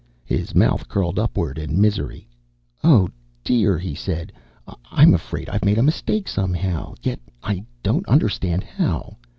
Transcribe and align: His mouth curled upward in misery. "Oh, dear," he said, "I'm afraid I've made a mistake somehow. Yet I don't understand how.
His 0.25 0.55
mouth 0.55 0.87
curled 0.89 1.19
upward 1.19 1.59
in 1.59 1.79
misery. 1.79 2.27
"Oh, 2.83 3.09
dear," 3.43 3.77
he 3.77 3.93
said, 3.93 4.33
"I'm 4.89 5.13
afraid 5.13 5.47
I've 5.47 5.63
made 5.63 5.77
a 5.77 5.83
mistake 5.83 6.27
somehow. 6.27 6.95
Yet 7.03 7.19
I 7.43 7.63
don't 7.83 8.09
understand 8.09 8.63
how. 8.63 9.17